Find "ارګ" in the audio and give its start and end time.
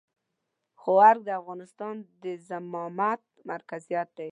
1.09-1.21